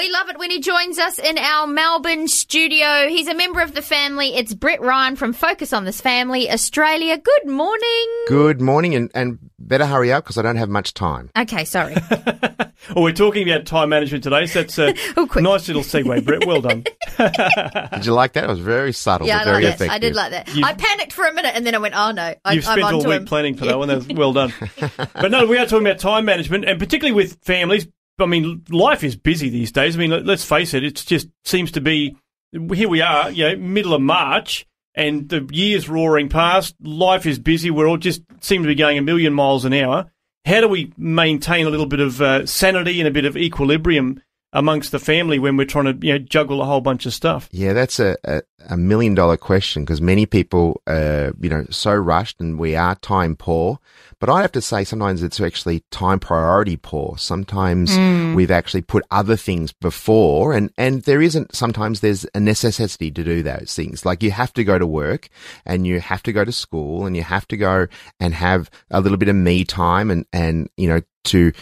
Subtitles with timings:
[0.00, 3.06] We love it when he joins us in our Melbourne studio.
[3.06, 4.34] He's a member of the family.
[4.34, 7.18] It's Brett Ryan from Focus on the Family Australia.
[7.18, 8.24] Good morning.
[8.26, 11.28] Good morning, and, and better hurry up because I don't have much time.
[11.36, 11.96] Okay, sorry.
[12.10, 16.46] well, we're talking about time management today, so that's a oh, nice little segue, Brett.
[16.46, 16.84] Well done.
[17.92, 18.44] did you like that?
[18.44, 19.90] It was very subtle, yeah, but very I effective.
[19.90, 20.48] I did like that.
[20.54, 22.34] You've, I panicked for a minute and then I went, oh no.
[22.42, 23.24] I, you've spent all week him.
[23.26, 23.88] planning for that one.
[23.88, 24.54] That was well done.
[24.96, 27.86] but no, we are talking about time management, and particularly with families.
[28.20, 29.96] I mean, life is busy these days.
[29.96, 32.16] I mean, let's face it, it just seems to be
[32.52, 36.74] here we are, you know, middle of March, and the year's roaring past.
[36.82, 37.70] Life is busy.
[37.70, 40.10] We're all just seem to be going a million miles an hour.
[40.44, 44.22] How do we maintain a little bit of uh, sanity and a bit of equilibrium
[44.52, 47.48] amongst the family when we're trying to you know juggle a whole bunch of stuff?
[47.52, 51.94] Yeah, that's a, a, a million dollar question because many people are you know so
[51.94, 53.78] rushed and we are time poor.
[54.20, 57.16] But I have to say sometimes it's actually time priority poor.
[57.16, 58.34] Sometimes mm.
[58.34, 63.24] we've actually put other things before and, and there isn't sometimes there's a necessity to
[63.24, 64.04] do those things.
[64.04, 65.30] Like you have to go to work
[65.64, 67.86] and you have to go to school and you have to go
[68.20, 71.52] and have a little bit of me time and, and you know to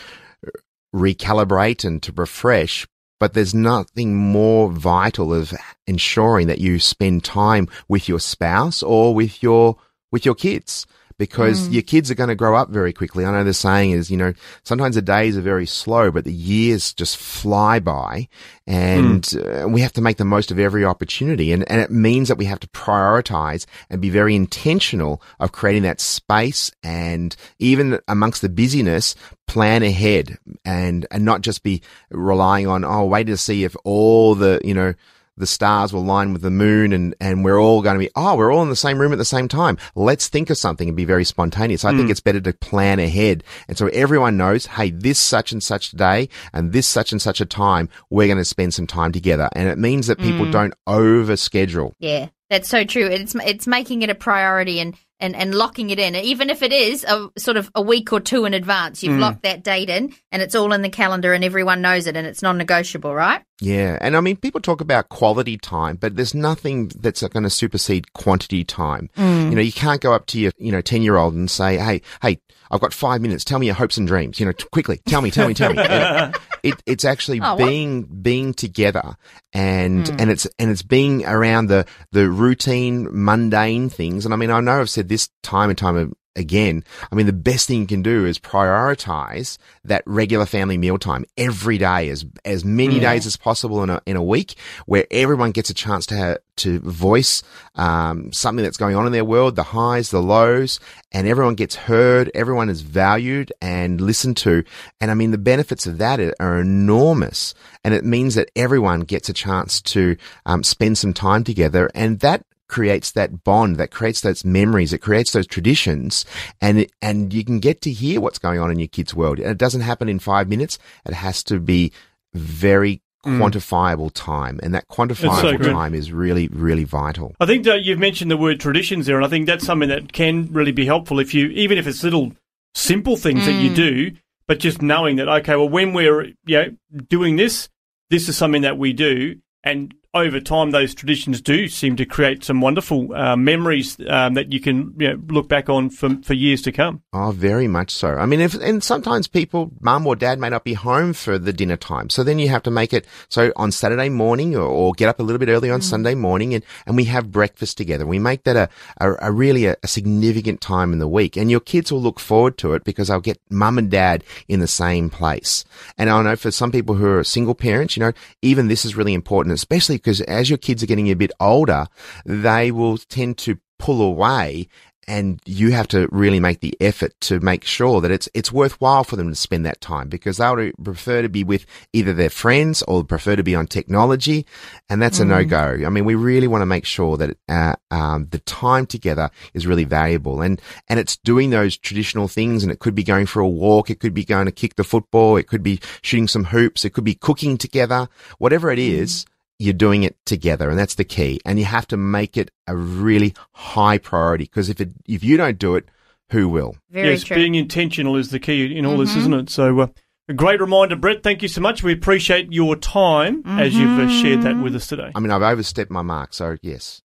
[0.95, 2.89] recalibrate and to refresh.
[3.21, 5.53] But there's nothing more vital of
[5.87, 9.77] ensuring that you spend time with your spouse or with your,
[10.13, 10.87] with your kids
[11.19, 11.73] because mm.
[11.73, 13.25] your kids are going to grow up very quickly.
[13.25, 16.33] I know the saying is, you know, sometimes the days are very slow, but the
[16.33, 18.29] years just fly by
[18.67, 19.65] and mm.
[19.65, 21.53] uh, we have to make the most of every opportunity.
[21.53, 25.83] And, and it means that we have to prioritize and be very intentional of creating
[25.83, 29.17] that space and even amongst the busyness,
[29.49, 34.37] plan ahead and, and not just be relying on, oh, wait to see if all
[34.37, 34.95] the, you know,
[35.39, 38.37] the stars will line with the moon and, and we're all going to be, oh,
[38.37, 39.79] we're all in the same room at the same time.
[39.95, 41.85] Let's think of something and be very spontaneous.
[41.85, 41.99] I mm.
[41.99, 43.45] think it's better to plan ahead.
[43.69, 47.41] And so everyone knows, hey, this such and such day and this such and such
[47.41, 49.49] a time, we're going to spend some time together.
[49.53, 50.53] And it means that people mm.
[50.53, 51.95] don't over schedule.
[51.99, 52.29] Yeah.
[52.51, 53.07] That's so true.
[53.07, 56.17] It's it's making it a priority and, and, and locking it in.
[56.17, 59.21] Even if it is a sort of a week or two in advance, you've mm.
[59.21, 62.27] locked that date in and it's all in the calendar and everyone knows it and
[62.27, 63.43] it's non negotiable, right?
[63.61, 63.99] Yeah.
[64.01, 68.13] And I mean, people talk about quality time, but there's nothing that's going to supersede
[68.13, 69.11] quantity time.
[69.17, 69.51] Mm.
[69.51, 71.77] You know, you can't go up to your, you know, 10 year old and say,
[71.77, 73.45] Hey, hey, I've got five minutes.
[73.45, 74.39] Tell me your hopes and dreams.
[74.39, 75.01] You know, t- quickly.
[75.07, 75.83] Tell me, tell me, tell me.
[76.63, 79.17] it, it's actually oh, being being together,
[79.53, 80.21] and mm.
[80.21, 84.25] and it's and it's being around the the routine, mundane things.
[84.25, 87.33] And I mean, I know I've said this time and time again, I mean, the
[87.33, 92.65] best thing you can do is prioritize that regular family mealtime every day, as as
[92.65, 93.13] many yeah.
[93.13, 94.57] days as possible in a in a week,
[94.87, 97.43] where everyone gets a chance to have, to voice
[97.75, 100.81] um, something that's going on in their world, the highs, the lows,
[101.13, 104.65] and everyone gets heard, everyone is valued and listened to,
[105.01, 109.29] and I mean, the benefits of that are enormous, and it means that everyone gets
[109.29, 114.21] a chance to um, spend some time together, and that creates that bond, that creates
[114.21, 116.25] those memories, it creates those traditions,
[116.61, 119.39] and it, and you can get to hear what's going on in your kid's world.
[119.39, 120.79] And it doesn't happen in five minutes.
[121.07, 121.93] It has to be
[122.35, 123.39] very mm.
[123.39, 127.35] quantifiable time, and that quantifiable so time is really, really vital.
[127.41, 130.13] I think that you've mentioned the word traditions there, and I think that's something that
[130.13, 132.33] can really be helpful if you, even if it's little
[132.75, 133.47] simple things mm.
[133.47, 133.75] that you mm.
[133.75, 134.11] do,
[134.47, 136.77] but just knowing that okay, well, when we're you know
[137.09, 137.69] doing this,
[138.11, 142.43] this is something that we do, and over time, those traditions do seem to create
[142.43, 146.33] some wonderful uh, memories um, that you can you know, look back on for, for
[146.33, 147.03] years to come.
[147.13, 148.15] Oh, very much so.
[148.15, 151.53] I mean, if, and sometimes people, mum or dad may not be home for the
[151.53, 152.09] dinner time.
[152.09, 155.21] So then you have to make it so on Saturday morning or, or get up
[155.21, 155.85] a little bit early on mm.
[155.85, 158.07] Sunday morning and, and we have breakfast together.
[158.07, 158.69] We make that a,
[159.05, 161.37] a, a really a, a, significant time in the week.
[161.37, 164.61] And your kids will look forward to it because they'll get mum and dad in
[164.61, 165.65] the same place.
[165.99, 168.97] And I know for some people who are single parents, you know, even this is
[168.97, 171.87] really important, especially because as your kids are getting a bit older,
[172.25, 174.69] they will tend to pull away
[175.09, 179.03] and you have to really make the effort to make sure that it's it's worthwhile
[179.03, 181.65] for them to spend that time because they would prefer to be with
[181.95, 184.47] either their friends or prefer to be on technology,
[184.91, 185.79] and that's a no go.
[185.85, 189.67] I mean, we really want to make sure that uh, um, the time together is
[189.67, 193.41] really valuable, and and it's doing those traditional things, and it could be going for
[193.41, 196.45] a walk, it could be going to kick the football, it could be shooting some
[196.45, 199.25] hoops, it could be cooking together, whatever it is
[199.59, 202.77] you're doing it together and that's the key and you have to make it a
[202.77, 205.89] really high priority because if it if you don't do it
[206.31, 207.35] who will Very yes, true.
[207.37, 209.19] being intentional is the key in all this, Mm-hmm.
[209.21, 209.51] isn't it?
[209.51, 209.87] So, uh,
[210.29, 211.23] a great reminder, Brett.
[211.23, 211.83] Thank you so much.
[211.83, 215.11] We appreciate your time as you've uh, shared that with us today.
[215.15, 217.01] i mean i've overstepped my mark so yes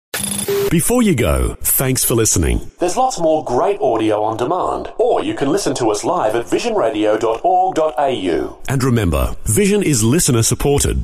[0.72, 2.72] Before you go, thanks for listening.
[2.80, 6.46] There's lots more great audio on demand, or you can listen to us live at
[6.46, 8.60] visionradio.org.au.
[8.68, 11.04] And remember, Vision is listener supported.